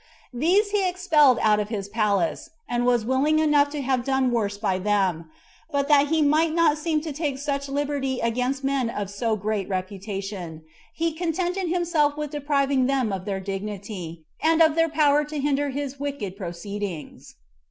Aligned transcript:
These 0.33 0.71
he 0.71 0.89
expelled 0.89 1.37
out 1.43 1.59
of 1.59 1.69
his 1.69 1.87
palace, 1.87 2.49
and 2.67 2.87
was 2.87 3.05
willing 3.05 3.37
enough 3.37 3.69
to 3.69 3.81
have 3.83 4.03
done 4.03 4.31
worse 4.31 4.57
by 4.57 4.79
them; 4.79 5.29
but 5.71 5.87
that 5.89 6.07
he 6.07 6.23
might 6.23 6.55
not 6.55 6.79
seem 6.79 7.01
to 7.01 7.13
take 7.13 7.37
such 7.37 7.69
liberty 7.69 8.19
against 8.19 8.63
men 8.63 8.89
of 8.89 9.11
so 9.11 9.35
great 9.35 9.69
reputation, 9.69 10.63
he 10.91 11.13
contented 11.13 11.69
himself 11.69 12.17
with 12.17 12.31
depriving 12.31 12.87
them 12.87 13.13
of 13.13 13.25
their 13.25 13.39
dignity, 13.39 14.25
and 14.41 14.59
of 14.63 14.73
their 14.73 14.89
power 14.89 15.23
to 15.25 15.37
hinder 15.39 15.69
his 15.69 15.99
wicked 15.99 16.35
proceedings. 16.35 17.35